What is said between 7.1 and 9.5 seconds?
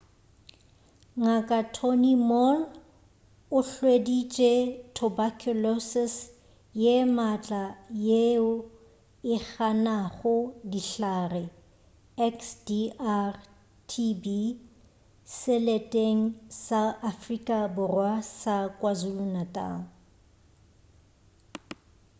maatla yeo e